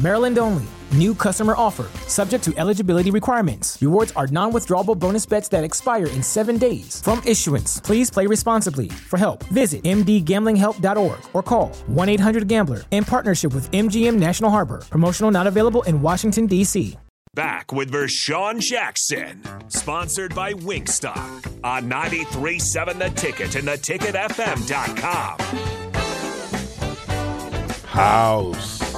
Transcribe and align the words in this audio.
Maryland 0.00 0.38
only. 0.38 0.64
New 0.92 1.14
customer 1.14 1.54
offer. 1.56 1.86
Subject 2.08 2.42
to 2.44 2.52
eligibility 2.56 3.10
requirements. 3.10 3.80
Rewards 3.80 4.12
are 4.12 4.26
non 4.26 4.52
withdrawable 4.52 4.98
bonus 4.98 5.24
bets 5.26 5.48
that 5.48 5.62
expire 5.62 6.06
in 6.08 6.22
seven 6.22 6.58
days. 6.58 7.00
From 7.02 7.22
issuance, 7.24 7.80
please 7.80 8.10
play 8.10 8.26
responsibly. 8.26 8.88
For 8.88 9.18
help, 9.18 9.44
visit 9.44 9.82
mdgamblinghelp.org 9.84 11.20
or 11.32 11.42
call 11.42 11.68
1 11.86 12.08
800 12.08 12.48
Gambler 12.48 12.80
in 12.90 13.04
partnership 13.04 13.54
with 13.54 13.70
MGM 13.70 14.16
National 14.16 14.50
Harbor. 14.50 14.82
Promotional 14.90 15.30
not 15.30 15.46
available 15.46 15.82
in 15.82 16.02
Washington, 16.02 16.46
D.C. 16.46 16.96
Back 17.34 17.72
with 17.72 17.92
Vershawn 17.92 18.58
Jackson, 18.58 19.44
sponsored 19.68 20.34
by 20.34 20.52
Wingstop 20.54 21.46
on 21.62 21.88
93.7 21.88 22.98
The 22.98 23.10
Ticket 23.10 23.54
and 23.54 23.68
theticketfm.com. 23.68 25.38
House. 27.86 28.89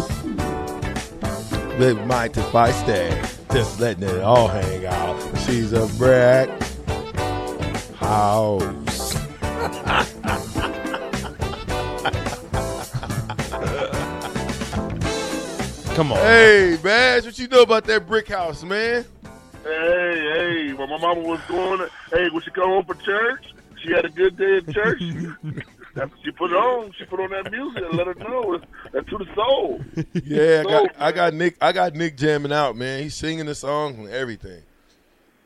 Live 1.79 2.07
mind 2.07 2.37
if 2.37 2.55
I 2.55 2.71
stay. 2.71 3.23
Just 3.53 3.81
letting 3.81 4.05
it 4.05 4.21
all 4.21 4.49
hang 4.49 4.87
out. 4.87 5.39
She's 5.47 5.73
a 5.73 5.87
brat. 5.99 6.49
House. 7.97 9.15
Come 15.95 16.13
on. 16.13 16.19
Hey, 16.19 16.79
Bash, 16.83 17.25
what 17.25 17.39
you 17.39 17.49
know 17.49 17.63
about 17.63 17.85
that 17.85 18.07
brick 18.07 18.29
house, 18.29 18.65
man? 18.65 19.05
Hey, 19.63 20.33
hey, 20.35 20.73
when 20.73 20.89
my 20.89 20.99
mama 20.99 21.21
was 21.21 21.41
going, 21.49 21.87
hey, 22.11 22.31
when 22.31 22.43
she 22.43 22.51
come 22.51 22.71
home 22.71 22.85
for 22.85 22.95
church, 22.95 23.53
she 23.83 23.93
had 23.93 24.07
a 24.07 24.09
good 24.09 24.37
day 24.37 24.57
at 24.59 24.75
church. 24.75 25.03
She 26.25 26.31
put 26.31 26.53
on, 26.53 26.93
she 26.99 27.05
put 27.05 27.21
on 27.21 27.31
that 27.31 27.51
music 27.51 27.83
and 27.85 27.99
let 27.99 28.07
her 28.07 28.15
know 28.15 28.59
that's 28.93 29.09
to 29.11 29.19
the 29.19 29.27
soul. 29.35 29.81
Yeah, 30.25 30.61
I 30.61 30.63
Soul, 30.63 30.87
got, 30.87 30.91
I 30.99 31.13
got 31.13 31.35
Nick. 31.35 31.57
I 31.61 31.73
got 31.73 31.95
Nick 31.95 32.17
jamming 32.17 32.53
out, 32.53 32.77
man. 32.77 33.03
He's 33.03 33.15
singing 33.15 33.47
the 33.47 33.55
song 33.55 33.97
and 33.99 34.09
everything. 34.09 34.63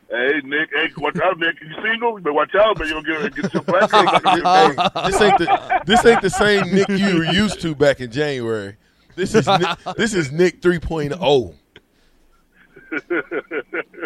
Hey, 0.08 0.40
Nick, 0.44 0.70
hey, 0.72 0.88
watch 0.98 1.18
out, 1.18 1.36
Nick. 1.38 1.56
You 1.60 1.74
single? 1.82 2.20
But 2.20 2.32
watch 2.32 2.54
out, 2.54 2.78
man. 2.78 2.88
You'll 2.88 3.02
get, 3.02 3.34
get 3.34 3.52
your 3.52 3.62
black 3.64 3.90
Hey, 3.90 5.10
this 5.10 5.20
ain't 5.20 5.38
the 5.38 5.82
this 5.84 6.06
ain't 6.06 6.22
the 6.22 6.30
same 6.30 6.72
Nick 6.72 6.88
you 6.90 7.16
were 7.16 7.24
used 7.24 7.60
to 7.62 7.74
back 7.74 8.00
in 8.00 8.12
January. 8.12 8.76
This 9.16 9.34
is 9.34 9.48
Nick, 9.48 9.78
this 9.96 10.14
is 10.14 10.30
Nick 10.30 10.60
3.0. 10.60 11.54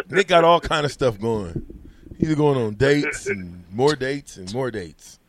Nick 0.09 0.27
got 0.27 0.43
all 0.43 0.59
kind 0.59 0.85
of 0.85 0.91
stuff 0.91 1.19
going. 1.19 1.65
He's 2.17 2.33
going 2.33 2.57
on 2.57 2.75
dates 2.75 3.27
and 3.27 3.63
more 3.71 3.95
dates 3.95 4.37
and 4.37 4.51
more 4.53 4.71
dates. 4.71 5.19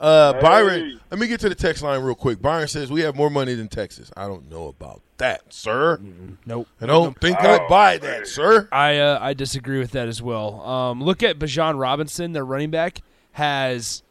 Uh, 0.00 0.40
Byron, 0.40 1.00
let 1.10 1.20
me 1.20 1.26
get 1.26 1.40
to 1.40 1.48
the 1.48 1.54
text 1.54 1.82
line 1.82 2.02
real 2.02 2.14
quick. 2.14 2.42
Byron 2.42 2.68
says 2.68 2.90
we 2.90 3.02
have 3.02 3.14
more 3.14 3.30
money 3.30 3.54
than 3.54 3.68
Texas. 3.68 4.10
I 4.16 4.26
don't 4.26 4.50
know 4.50 4.66
about 4.66 5.02
that, 5.18 5.52
sir. 5.52 6.00
Nope. 6.44 6.68
I 6.80 6.86
don't 6.86 7.18
think 7.20 7.38
I'd 7.38 7.68
buy 7.68 7.98
that, 7.98 8.26
sir. 8.26 8.68
I 8.72 8.98
uh, 8.98 9.18
I 9.20 9.34
disagree 9.34 9.78
with 9.78 9.92
that 9.92 10.08
as 10.08 10.20
well. 10.20 10.60
Um, 10.62 11.02
look 11.02 11.22
at 11.22 11.38
Bijan 11.38 11.78
Robinson, 11.78 12.32
their 12.32 12.44
running 12.44 12.70
back, 12.70 13.02
has 13.32 14.02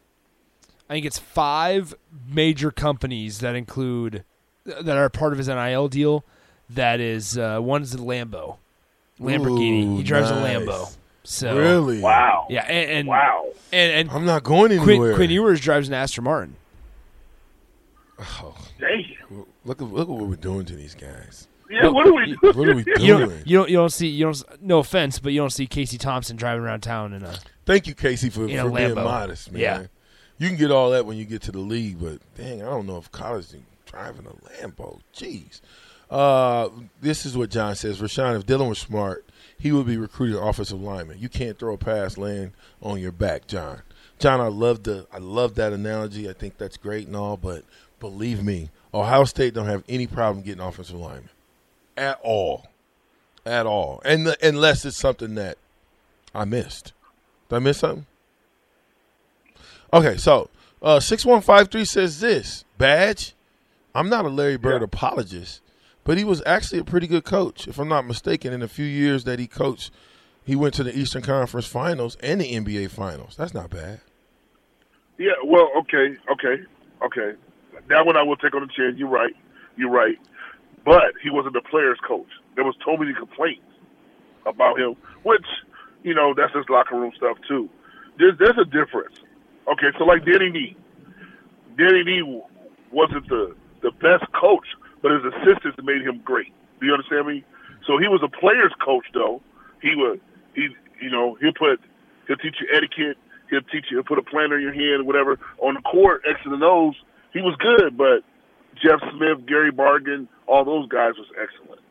I 0.90 0.94
think 0.94 1.06
it's 1.06 1.20
five 1.20 1.94
major 2.28 2.72
companies 2.72 3.40
that 3.40 3.56
include 3.56 4.24
that 4.66 4.98
are 4.98 5.10
part 5.10 5.34
of 5.34 5.38
his 5.38 5.48
NIL 5.48 5.90
deal. 5.90 6.24
That 6.70 7.00
is 7.00 7.38
uh, 7.38 7.60
one 7.60 7.82
is 7.82 7.92
the 7.92 7.98
Lambo, 8.00 8.58
Lamborghini. 9.20 9.86
Ooh, 9.86 9.98
he 9.98 10.04
drives 10.04 10.32
nice. 10.32 10.40
a 10.40 10.60
Lambo. 10.60 10.96
So 11.24 11.58
Really? 11.58 12.00
Wow. 12.02 12.48
yeah, 12.50 12.66
and, 12.66 12.90
and 12.92 13.08
Wow. 13.08 13.48
and, 13.72 13.92
and 13.92 14.12
I'm 14.12 14.26
not 14.26 14.44
going 14.44 14.70
Quinn, 14.78 14.90
anywhere. 14.90 15.16
Quinn 15.16 15.30
Ewers 15.30 15.60
drives 15.62 15.88
an 15.88 15.94
Aston 15.94 16.24
Martin. 16.26 16.56
Oh, 18.20 18.56
Damn. 18.80 19.46
look 19.66 19.82
at 19.82 19.88
look 19.92 20.08
at 20.08 20.14
what 20.14 20.28
we're 20.28 20.36
doing 20.36 20.66
to 20.66 20.76
these 20.76 20.96
guys. 20.96 21.48
Yeah, 21.70 21.88
what 21.88 22.06
are 22.06 22.14
we 22.14 22.34
What 22.42 22.68
are 22.70 22.76
we 22.76 22.84
You 23.00 23.18
doing? 23.18 23.30
don't, 23.30 23.48
you 23.48 23.58
don't 23.58 23.70
you 23.70 23.78
don't 23.78 23.90
see 23.92 24.08
you 24.08 24.26
don't 24.26 24.44
no 24.62 24.80
offense, 24.80 25.20
but 25.20 25.34
you 25.34 25.40
don't 25.40 25.50
see 25.50 25.66
Casey 25.66 25.98
Thompson 25.98 26.36
driving 26.36 26.64
around 26.64 26.82
town 26.82 27.14
in 27.14 27.24
a 27.24 27.36
Thank 27.66 27.88
you, 27.88 27.96
Casey, 27.96 28.30
for, 28.30 28.42
for 28.42 28.48
being 28.48 28.60
Lambo. 28.60 29.04
modest, 29.04 29.52
man. 29.52 29.62
Yeah. 29.62 29.84
You 30.38 30.50
can 30.50 30.58
get 30.58 30.72
all 30.72 30.92
that 30.92 31.06
when 31.06 31.18
you 31.18 31.26
get 31.26 31.42
to 31.44 31.52
the 31.52 31.60
league, 31.60 32.00
but 32.02 32.20
dang, 32.36 32.62
I 32.62 32.66
don't 32.66 32.86
know 32.86 32.98
if 32.98 33.10
college 33.12 33.46
is 33.46 33.56
driving 33.86 34.26
a 34.28 34.66
Lambo. 34.68 35.00
Jeez. 35.16 35.62
Uh, 36.10 36.70
this 37.02 37.26
is 37.26 37.36
what 37.38 37.50
John 37.50 37.76
says. 37.76 38.00
Rashawn, 38.00 38.38
if 38.38 38.46
Dylan 38.46 38.70
was 38.70 38.80
smart, 38.80 39.26
he 39.58 39.72
would 39.72 39.88
be 39.88 39.98
recruited 39.98 40.38
offensive 40.38 40.82
lineman. 40.82 41.18
You 41.20 41.30
can't 41.30 41.58
throw 41.58 41.74
a 41.74 41.78
pass 41.78 42.18
laying 42.18 42.54
on 42.82 43.00
your 43.00 43.12
back, 43.12 43.48
John. 43.48 43.82
John, 44.20 44.40
I 44.40 44.48
love 44.48 44.84
the 44.84 45.08
I 45.12 45.18
love 45.18 45.56
that 45.56 45.74
analogy. 45.74 46.30
I 46.30 46.34
think 46.34 46.58
that's 46.58 46.78
great 46.78 47.08
and 47.08 47.16
all, 47.16 47.36
but 47.36 47.64
believe 48.00 48.44
me, 48.44 48.70
Ohio 48.94 49.24
State 49.26 49.54
don't 49.54 49.66
have 49.66 49.84
any 49.90 50.06
problem 50.08 50.44
getting 50.46 50.62
offensive 50.62 50.96
linemen 50.96 51.30
at 51.98 52.20
all, 52.24 52.68
at 53.46 53.66
all, 53.66 54.02
and 54.06 54.28
the, 54.28 54.48
unless 54.48 54.86
it's 54.86 54.98
something 54.98 55.36
that 55.36 55.58
I 56.34 56.46
missed. 56.46 56.94
Did 57.50 57.56
I 57.56 57.60
miss 57.60 57.80
something? 57.80 58.06
Okay, 59.92 60.18
so 60.18 60.50
uh, 60.82 61.00
six 61.00 61.26
one 61.26 61.42
five 61.42 61.70
three 61.70 61.86
says 61.86 62.20
this 62.20 62.66
badge. 62.78 63.34
I'm 63.96 64.10
not 64.10 64.26
a 64.26 64.30
Larry 64.30 64.58
Bird 64.58 64.82
Yeah. 64.82 64.86
apologist, 64.86 65.62
but 66.04 66.18
he 66.18 66.24
was 66.24 66.42
actually 66.46 66.80
a 66.80 66.84
pretty 66.84 67.08
good 67.08 67.24
coach, 67.24 67.68
if 67.68 67.80
I'm 67.80 67.88
not 67.88 68.06
mistaken. 68.06 68.54
In 68.54 68.62
a 68.62 68.68
few 68.68 68.86
years 68.86 69.24
that 69.24 69.40
he 69.40 69.48
coached, 69.48 69.92
he 70.44 70.56
went 70.56 70.74
to 70.76 70.84
the 70.84 70.98
Eastern 70.98 71.22
Conference 71.22 71.68
Finals 71.68 72.18
and 72.22 72.42
the 72.42 72.54
NBA 72.54 72.90
Finals. 72.90 73.36
That's 73.38 73.54
not 73.54 73.70
bad. 73.70 74.02
Yeah, 75.18 75.32
well, 75.46 75.70
okay, 75.80 76.18
okay, 76.32 76.64
okay. 77.06 77.38
That 77.88 78.06
one 78.06 78.18
I 78.18 78.24
will 78.24 78.36
take 78.36 78.54
on 78.56 78.62
the 78.62 78.74
chin. 78.74 78.96
You're 78.98 79.10
right. 79.10 79.34
You're 79.78 79.92
right. 79.92 80.18
But 80.86 81.14
he 81.22 81.30
wasn't 81.30 81.54
the 81.54 81.62
player's 81.62 82.00
coach. 82.06 82.28
There 82.56 82.64
was 82.64 82.76
so 82.86 82.98
many 82.98 83.14
complaints 83.14 83.64
about 84.46 84.80
him, 84.80 84.96
which, 85.24 85.46
you 86.04 86.14
know, 86.14 86.34
that's 86.36 86.52
just 86.54 86.70
locker 86.70 87.00
room 87.00 87.12
stuff 87.16 87.38
too. 87.48 87.70
There's 88.18 88.38
there's 88.38 88.58
a 88.60 88.66
difference. 88.66 89.16
Okay, 89.72 89.96
so 89.98 90.04
like 90.04 90.26
Danny 90.26 90.50
Nee. 90.50 90.78
Danny 91.78 92.04
Nee 92.04 92.42
wasn't 92.92 93.28
the 93.30 93.56
the 93.82 93.92
best 93.92 94.30
coach, 94.34 94.68
but 95.04 95.12
his 95.12 95.22
assistants 95.36 95.78
made 95.84 96.02
him 96.02 96.22
great. 96.24 96.52
Do 96.80 96.88
you 96.88 96.94
understand 96.94 97.28
me? 97.28 97.44
So 97.86 98.00
he 98.00 98.08
was 98.08 98.24
a 98.24 98.32
player's 98.32 98.74
coach 98.84 99.06
though. 99.14 99.44
He 99.82 99.94
would 99.94 100.20
he 100.56 100.70
you 101.02 101.12
know, 101.12 101.36
he'll 101.40 101.54
put 101.54 101.80
he'll 102.28 102.38
teach 102.38 102.56
you 102.62 102.68
etiquette, 102.74 103.18
he'll 103.50 103.62
teach 103.62 103.92
you 103.92 103.98
he'll 103.98 104.04
put 104.04 104.18
a 104.18 104.24
planner 104.24 104.56
in 104.58 104.64
your 104.64 104.74
hand, 104.74 105.02
or 105.02 105.04
whatever. 105.04 105.38
On 105.60 105.76
the 105.76 105.82
court, 105.82 106.24
X 106.28 106.40
and 106.46 106.64
O's, 106.64 106.96
he 107.34 107.42
was 107.42 107.56
good, 107.60 107.98
but 107.98 108.24
Jeff 108.82 109.00
Smith, 109.12 109.46
Gary 109.46 109.72
Bargan, 109.72 110.28
all 110.48 110.64
those 110.66 110.88
guys 110.88 111.14
was 111.18 111.28
excellent. 111.40 111.82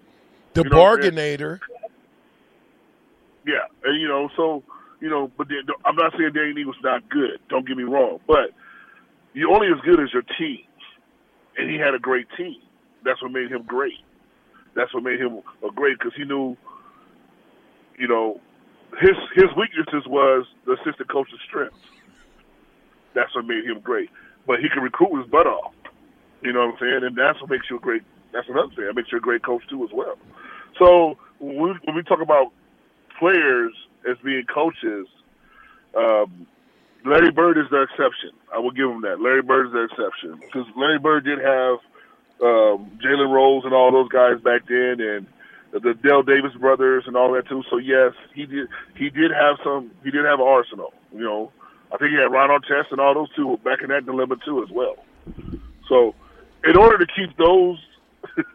The 0.54 0.64
You 0.64 0.70
know 0.70 0.78
what 0.78 0.96
I'm 0.96 1.02
saying? 1.02 1.14
bargainator. 1.14 1.60
Yeah, 3.46 3.66
and 3.84 4.00
you 4.00 4.08
know, 4.08 4.30
so 4.36 4.62
you 5.00 5.10
know, 5.10 5.30
but 5.36 5.48
I'm 5.84 5.96
not 5.96 6.12
saying 6.16 6.32
Danny 6.32 6.64
was 6.64 6.76
not 6.82 7.08
good. 7.08 7.40
Don't 7.48 7.66
get 7.66 7.76
me 7.76 7.82
wrong, 7.82 8.20
but 8.26 8.52
you're 9.34 9.50
only 9.50 9.68
as 9.68 9.80
good 9.84 10.00
as 10.00 10.12
your 10.12 10.22
team, 10.38 10.60
and 11.58 11.70
he 11.70 11.76
had 11.76 11.94
a 11.94 11.98
great 11.98 12.26
team. 12.36 12.56
That's 13.04 13.20
what 13.22 13.32
made 13.32 13.50
him 13.50 13.62
great. 13.64 13.98
That's 14.74 14.92
what 14.94 15.02
made 15.02 15.20
him 15.20 15.42
a 15.66 15.70
great 15.72 15.98
because 15.98 16.12
he 16.16 16.24
knew, 16.24 16.56
you 17.98 18.08
know, 18.08 18.40
his 19.00 19.16
his 19.34 19.50
weaknesses 19.56 20.06
was 20.06 20.46
the 20.66 20.72
assistant 20.72 21.10
coach's 21.10 21.40
strengths. 21.46 21.76
That's 23.14 23.34
what 23.34 23.46
made 23.46 23.64
him 23.64 23.80
great. 23.80 24.10
But 24.46 24.60
he 24.60 24.68
could 24.68 24.82
recruit 24.82 25.20
his 25.20 25.30
butt 25.30 25.46
off. 25.46 25.74
You 26.42 26.52
know 26.52 26.66
what 26.66 26.74
I'm 26.74 26.78
saying? 26.80 27.00
And 27.04 27.16
that's 27.16 27.40
what 27.40 27.50
makes 27.50 27.66
you 27.70 27.76
a 27.76 27.80
great. 27.80 28.02
That's 28.32 28.48
what 28.48 28.58
I'm 28.58 28.70
saying. 28.74 28.88
It 28.88 28.96
makes 28.96 29.12
you 29.12 29.18
a 29.18 29.20
great 29.20 29.44
coach 29.44 29.62
too 29.68 29.84
as 29.84 29.90
well. 29.92 30.16
So 30.78 31.16
when 31.38 31.56
we, 31.56 31.70
when 31.84 31.96
we 31.96 32.02
talk 32.02 32.20
about 32.20 32.52
players 33.18 33.72
as 34.08 34.16
being 34.24 34.44
coaches, 34.52 35.06
um, 35.96 36.46
Larry 37.04 37.30
Bird 37.30 37.58
is 37.58 37.66
the 37.70 37.82
exception. 37.82 38.30
I 38.52 38.58
will 38.58 38.70
give 38.70 38.88
him 38.88 39.02
that. 39.02 39.20
Larry 39.20 39.42
Bird 39.42 39.66
is 39.66 39.72
the 39.72 39.84
exception 39.84 40.40
because 40.40 40.66
Larry 40.76 40.98
Bird 40.98 41.24
did 41.24 41.38
have 41.38 41.78
um, 42.42 42.90
Jalen 43.04 43.32
Rose 43.32 43.64
and 43.64 43.72
all 43.72 43.92
those 43.92 44.08
guys 44.08 44.40
back 44.42 44.62
then, 44.68 45.00
and 45.00 45.26
the 45.72 45.94
Dale 45.94 46.22
Davis 46.22 46.52
brothers 46.60 47.04
and 47.06 47.16
all 47.16 47.32
that 47.32 47.48
too. 47.48 47.62
So 47.70 47.78
yes, 47.78 48.12
he 48.34 48.46
did. 48.46 48.68
He 48.96 49.10
did 49.10 49.30
have 49.30 49.56
some. 49.64 49.90
He 50.04 50.10
did 50.10 50.24
have 50.24 50.40
an 50.40 50.46
arsenal. 50.46 50.92
You 51.12 51.22
know, 51.24 51.52
I 51.92 51.96
think 51.98 52.10
he 52.10 52.16
had 52.16 52.30
Ron 52.32 52.50
Artest 52.50 52.90
and 52.90 53.00
all 53.00 53.14
those 53.14 53.32
two 53.36 53.58
back 53.64 53.82
in 53.82 53.88
that 53.88 54.04
dilemma 54.06 54.36
too 54.44 54.62
as 54.62 54.70
well. 54.70 54.96
So, 55.88 56.14
in 56.64 56.76
order 56.76 56.98
to 56.98 57.06
keep 57.06 57.36
those 57.36 57.78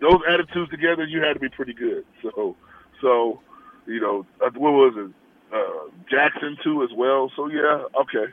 those 0.00 0.20
attitudes 0.28 0.70
together, 0.70 1.04
you 1.04 1.22
had 1.22 1.34
to 1.34 1.40
be 1.40 1.48
pretty 1.48 1.72
good. 1.74 2.04
So, 2.22 2.56
so 3.00 3.40
you 3.86 4.00
know, 4.00 4.26
uh, 4.44 4.50
what 4.56 4.72
was 4.72 4.94
it? 4.96 5.10
Uh, 5.54 5.90
Jackson 6.10 6.56
too 6.62 6.82
as 6.82 6.90
well. 6.94 7.30
So 7.36 7.48
yeah, 7.48 7.84
okay, 8.02 8.32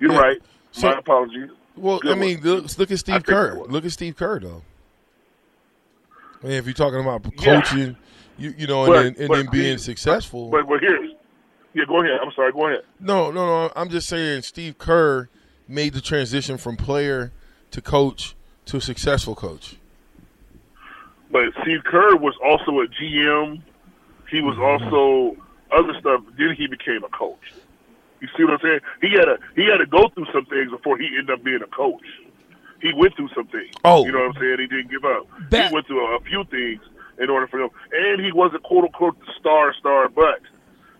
you're 0.00 0.12
Yeah. 0.12 0.18
right. 0.18 0.42
So- 0.72 0.88
My 0.90 0.98
apologies. 0.98 1.50
Well, 1.76 1.98
Good 1.98 2.12
I 2.12 2.14
mean, 2.14 2.40
look, 2.40 2.78
look 2.78 2.90
at 2.90 2.98
Steve 2.98 3.24
Kerr. 3.24 3.54
Look 3.68 3.84
at 3.84 3.92
Steve 3.92 4.16
Kerr, 4.16 4.38
though. 4.38 4.62
I 6.42 6.46
mean, 6.46 6.56
if 6.56 6.66
you're 6.66 6.74
talking 6.74 7.00
about 7.00 7.24
Yeah. 7.38 7.60
coaching, 7.60 7.96
you 8.38 8.54
you 8.56 8.66
know, 8.66 8.86
But- 8.86 9.06
and 9.06 9.16
then, 9.16 9.22
and 9.22 9.28
but 9.28 9.36
then 9.36 9.46
being 9.50 9.78
successful. 9.78 10.50
But 10.50 10.68
but 10.68 10.80
here, 10.80 11.10
yeah, 11.74 11.84
go 11.86 12.00
ahead. 12.02 12.18
I'm 12.22 12.32
sorry. 12.32 12.52
Go 12.52 12.68
ahead. 12.68 12.84
no, 13.00 13.30
no, 13.30 13.46
no. 13.46 13.72
I'm 13.74 13.88
just 13.88 14.08
saying, 14.08 14.42
Steve 14.42 14.78
Kerr 14.78 15.28
made 15.66 15.94
the 15.94 16.00
transition 16.00 16.58
from 16.58 16.76
player 16.76 17.32
to 17.70 17.80
coach 17.80 18.36
to 18.66 18.80
successful 18.80 19.34
coach. 19.34 19.76
But 21.30 21.46
Steve 21.62 21.82
Kerr 21.84 22.16
was 22.16 22.34
also 22.44 22.80
a 22.80 22.86
GM. 22.86 23.60
He 24.30 24.40
was 24.40 24.54
mm-hmm. 24.56 24.84
also 24.84 25.36
other 25.72 25.98
stuff. 25.98 26.22
Then 26.38 26.54
he 26.56 26.66
became 26.66 27.02
a 27.02 27.08
coach. 27.08 27.52
You 28.20 28.28
see 28.36 28.44
what 28.44 28.54
I'm 28.54 28.60
saying? 28.62 28.80
He 29.02 29.10
had 29.12 29.24
to 29.26 29.38
he 29.56 29.64
had 29.66 29.78
to 29.78 29.86
go 29.86 30.08
through 30.08 30.26
some 30.32 30.46
things 30.46 30.70
before 30.70 30.96
he 30.98 31.06
ended 31.06 31.30
up 31.30 31.42
being 31.44 31.60
a 31.62 31.66
coach. 31.66 32.02
He 32.80 32.92
went 32.94 33.16
through 33.16 33.28
some 33.34 33.46
things. 33.48 33.72
Oh. 33.84 34.04
you 34.04 34.12
know 34.12 34.18
what 34.26 34.36
I'm 34.36 34.40
saying? 34.42 34.56
He 34.60 34.66
didn't 34.66 34.90
give 34.90 35.04
up. 35.04 35.26
He 35.50 35.74
went 35.74 35.86
through 35.86 36.04
a, 36.06 36.16
a 36.16 36.20
few 36.20 36.44
things 36.44 36.80
in 37.18 37.30
order 37.30 37.46
for 37.46 37.60
him, 37.60 37.70
and 37.92 38.20
he 38.24 38.32
wasn't 38.32 38.62
quote 38.62 38.84
unquote 38.84 39.18
the 39.20 39.32
star 39.38 39.72
star, 39.74 40.08
but 40.08 40.40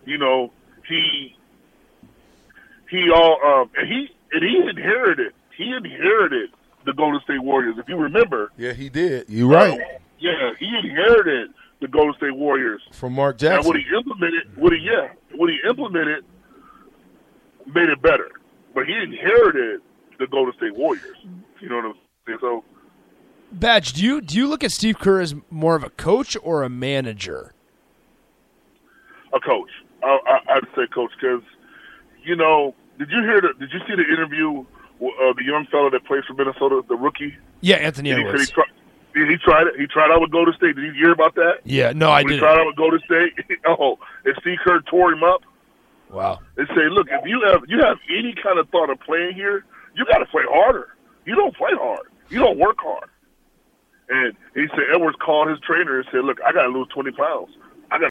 you 0.05 0.17
know 0.17 0.51
he 0.87 1.35
he 2.89 3.09
all 3.13 3.39
um 3.45 3.69
and 3.75 3.87
he 3.87 4.09
and 4.31 4.43
he 4.43 4.57
inherited 4.69 5.33
he 5.57 5.71
inherited 5.71 6.49
the 6.85 6.93
Golden 6.93 7.19
State 7.21 7.41
Warriors. 7.41 7.75
If 7.79 7.89
you 7.89 7.95
remember, 7.97 8.51
Yeah, 8.57 8.73
he 8.73 8.89
did. 8.89 9.27
You're 9.29 9.47
right. 9.49 9.71
um, 9.73 9.79
yeah, 10.19 10.51
he 10.59 10.67
inherited 10.83 11.51
the 11.81 11.87
Golden 11.87 12.13
State 12.15 12.35
Warriors. 12.35 12.81
From 12.91 13.13
Mark 13.13 13.33
And 13.35 13.39
Jackson. 13.39 13.67
what 13.67 13.77
he 13.77 13.83
implemented, 13.95 14.55
what 14.55 14.71
he 14.73 14.79
yeah, 14.79 15.09
what 15.35 15.49
he 15.49 15.57
implemented 15.67 16.23
made 17.73 17.89
it 17.89 18.01
better. 18.01 18.29
But 18.73 18.85
he 18.87 18.93
inherited 18.93 19.81
the 20.19 20.27
Golden 20.27 20.53
State 20.55 20.75
Warriors. 20.75 21.17
You 21.61 21.69
know 21.69 21.77
what 21.77 21.85
I'm 21.85 21.93
saying? 22.27 22.37
So 22.41 22.63
Badge, 23.51 23.93
do 23.93 24.03
you 24.03 24.21
do 24.21 24.37
you 24.37 24.47
look 24.47 24.63
at 24.63 24.71
Steve 24.71 24.99
Kerr 24.99 25.21
as 25.21 25.35
more 25.49 25.75
of 25.75 25.83
a 25.83 25.89
coach 25.89 26.35
or 26.43 26.63
a 26.63 26.69
manager? 26.69 27.53
a 29.33 29.39
coach, 29.39 29.69
I, 30.01 30.17
I, 30.27 30.55
I'd 30.55 30.63
say 30.75 30.87
coach 30.93 31.11
because 31.19 31.41
you 32.23 32.35
know, 32.35 32.73
did 32.97 33.09
you 33.11 33.21
hear 33.21 33.41
the? 33.41 33.49
Did 33.59 33.71
you 33.73 33.79
see 33.87 33.95
the 33.95 34.07
interview? 34.13 34.65
with, 34.99 35.13
Uh, 35.21 35.33
the 35.37 35.43
young 35.43 35.65
fellow 35.67 35.89
that 35.89 36.05
plays 36.05 36.23
for 36.25 36.33
Minnesota, 36.33 36.81
the 36.87 36.95
rookie. 36.95 37.35
Yeah, 37.61 37.75
Anthony 37.77 38.11
And 38.11 38.19
he 38.19 38.23
he 38.25 38.29
Edwards. 38.29 38.51
tried. 38.51 38.67
He 39.13 39.37
tried 39.37 39.67
it. 39.67 39.79
He 39.79 39.87
tried 39.87 40.11
out 40.11 40.21
with 40.21 40.31
Golden 40.31 40.53
State. 40.55 40.75
Did 40.75 40.85
you 40.85 40.93
hear 40.93 41.11
about 41.11 41.35
that? 41.35 41.59
Yeah, 41.63 41.91
no, 41.93 42.11
I 42.11 42.23
When 42.23 42.33
he 42.33 42.39
tried 42.39 42.59
out 42.59 42.65
with 42.67 42.75
Golden 42.75 42.99
State. 43.05 43.33
oh, 43.67 43.97
and 44.25 44.35
Steve 44.41 44.57
Kerr 44.63 44.81
tore 44.81 45.11
him 45.13 45.23
up. 45.23 45.41
Wow. 46.09 46.39
and 46.57 46.67
say, 46.69 46.89
look, 46.89 47.07
if 47.09 47.25
you 47.25 47.41
have 47.51 47.63
you 47.67 47.79
have 47.83 47.97
any 48.09 48.33
kind 48.41 48.59
of 48.59 48.69
thought 48.69 48.89
of 48.89 48.99
playing 49.01 49.33
here, 49.33 49.65
you 49.95 50.05
got 50.05 50.19
to 50.19 50.25
play 50.25 50.43
harder. 50.47 50.95
You 51.25 51.35
don't 51.35 51.55
play 51.55 51.71
hard. 51.73 52.07
You 52.29 52.39
don't 52.39 52.57
work 52.59 52.77
hard. 52.79 53.09
And 54.09 54.33
he 54.53 54.67
said 54.69 54.83
Edwards 54.93 55.17
called 55.23 55.49
his 55.49 55.59
trainer 55.59 55.97
and 55.99 56.07
said, 56.11 56.23
look, 56.23 56.37
I 56.45 56.51
got 56.53 56.63
to 56.63 56.69
lose 56.69 56.87
twenty 56.93 57.11
pounds. 57.11 57.49